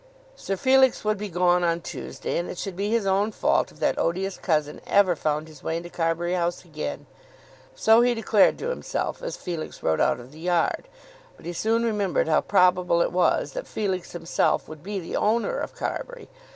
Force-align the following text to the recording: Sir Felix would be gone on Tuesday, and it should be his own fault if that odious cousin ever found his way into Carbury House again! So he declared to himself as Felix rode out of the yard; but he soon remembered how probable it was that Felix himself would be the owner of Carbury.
Sir 0.35 0.57
Felix 0.57 1.05
would 1.05 1.19
be 1.19 1.29
gone 1.29 1.63
on 1.63 1.79
Tuesday, 1.79 2.39
and 2.39 2.49
it 2.49 2.57
should 2.57 2.75
be 2.75 2.89
his 2.89 3.05
own 3.05 3.31
fault 3.31 3.71
if 3.71 3.79
that 3.81 3.99
odious 3.99 4.35
cousin 4.39 4.81
ever 4.87 5.15
found 5.15 5.47
his 5.47 5.61
way 5.61 5.77
into 5.77 5.91
Carbury 5.91 6.33
House 6.33 6.65
again! 6.65 7.05
So 7.75 8.01
he 8.01 8.15
declared 8.15 8.57
to 8.57 8.69
himself 8.69 9.21
as 9.21 9.37
Felix 9.37 9.83
rode 9.83 10.01
out 10.01 10.19
of 10.19 10.31
the 10.31 10.39
yard; 10.39 10.87
but 11.37 11.45
he 11.45 11.53
soon 11.53 11.83
remembered 11.85 12.27
how 12.27 12.41
probable 12.41 13.03
it 13.03 13.11
was 13.11 13.51
that 13.51 13.67
Felix 13.67 14.13
himself 14.13 14.67
would 14.67 14.81
be 14.81 14.97
the 14.99 15.15
owner 15.15 15.55
of 15.59 15.75
Carbury. 15.75 16.29